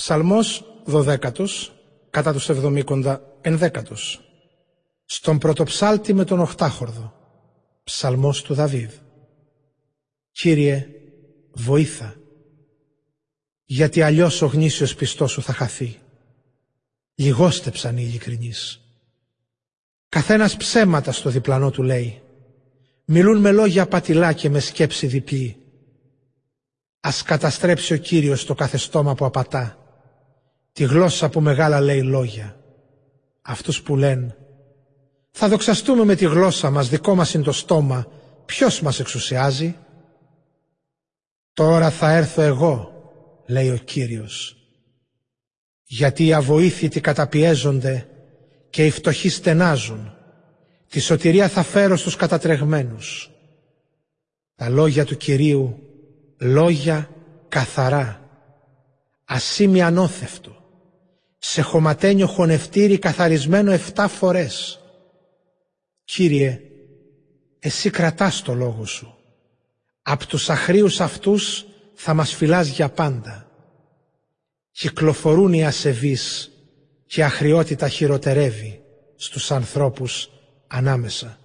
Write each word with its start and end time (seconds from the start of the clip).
Ψαλμός 0.00 0.64
δωδέκατος, 0.84 1.72
κατά 2.10 2.32
τους 2.32 2.48
εβδομήκοντα 2.48 3.22
ενδέκατος. 3.40 4.20
Στον 5.04 5.38
πρωτοψάλτη 5.38 6.12
με 6.12 6.24
τον 6.24 6.40
οχτάχορδο. 6.40 7.14
Ψαλμός 7.84 8.42
του 8.42 8.54
Δαβίδ. 8.54 8.92
Κύριε, 10.30 10.86
βοήθα, 11.52 12.16
γιατί 13.64 14.02
αλλιώς 14.02 14.42
ο 14.42 14.46
γνήσιος 14.46 14.94
πιστός 14.94 15.30
σου 15.30 15.42
θα 15.42 15.52
χαθεί. 15.52 15.98
Λιγόστεψαν 17.14 17.96
οι 17.96 18.04
ειλικρινείς. 18.08 18.80
Καθένας 20.08 20.56
ψέματα 20.56 21.12
στο 21.12 21.30
διπλανό 21.30 21.70
του 21.70 21.82
λέει. 21.82 22.22
Μιλούν 23.04 23.40
με 23.40 23.52
λόγια 23.52 23.86
πατηλά 23.86 24.32
και 24.32 24.48
με 24.50 24.60
σκέψη 24.60 25.06
διπλή. 25.06 25.56
Ας 27.00 27.22
καταστρέψει 27.22 27.92
ο 27.92 27.96
Κύριος 27.96 28.44
το 28.44 28.54
κάθε 28.54 28.76
στόμα 28.76 29.14
που 29.14 29.24
απατά. 29.24 29.74
Τη 30.72 30.84
γλώσσα 30.84 31.28
που 31.28 31.40
μεγάλα 31.40 31.80
λέει 31.80 32.02
λόγια. 32.02 32.56
Αυτούς 33.42 33.82
που 33.82 33.96
λένε 33.96 34.36
«Θα 35.30 35.48
δοξαστούμε 35.48 36.04
με 36.04 36.14
τη 36.14 36.24
γλώσσα 36.24 36.70
μας, 36.70 36.88
δικό 36.88 37.14
μας 37.14 37.34
είναι 37.34 37.44
το 37.44 37.52
στόμα, 37.52 38.06
ποιος 38.46 38.80
μας 38.80 39.00
εξουσιάζει» 39.00 39.76
«Τώρα 41.52 41.90
θα 41.90 42.10
έρθω 42.12 42.42
εγώ», 42.42 42.92
λέει 43.46 43.70
ο 43.70 43.76
Κύριος, 43.76 44.56
«γιατί 45.82 46.26
οι 46.26 46.32
αβοήθητοι 46.32 47.00
καταπιέζονται 47.00 48.08
και 48.70 48.86
οι 48.86 48.90
φτωχοί 48.90 49.28
στενάζουν. 49.28 50.14
Τη 50.88 51.00
σωτηρία 51.00 51.48
θα 51.48 51.62
φέρω 51.62 51.96
στους 51.96 52.16
κατατρεγμένους». 52.16 53.30
Τα 54.60 54.68
λόγια 54.68 55.04
του 55.04 55.16
Κυρίου, 55.16 55.78
λόγια 56.38 57.08
καθαρά, 57.48 58.20
ασήμι 59.24 59.82
ανώθευτο, 59.82 60.59
σε 61.52 61.60
χωματένιο 61.62 62.26
χωνευτήρι 62.26 62.98
καθαρισμένο 62.98 63.70
εφτά 63.72 64.08
φορές. 64.08 64.80
Κύριε, 66.04 66.60
εσύ 67.58 67.90
κρατάς 67.90 68.42
το 68.42 68.54
λόγο 68.54 68.84
σου. 68.86 69.14
Απ' 70.02 70.24
τους 70.26 70.50
αχρίους 70.50 71.00
αυτούς 71.00 71.66
θα 71.94 72.14
μας 72.14 72.34
φυλάς 72.34 72.68
για 72.68 72.88
πάντα. 72.88 73.50
Κυκλοφορούν 74.70 75.52
οι 75.52 75.64
ασεβείς 75.66 76.50
και 77.06 77.20
η 77.20 77.24
αχριότητα 77.24 77.88
χειροτερεύει 77.88 78.82
στους 79.16 79.50
ανθρώπους 79.50 80.30
ανάμεσα. 80.66 81.38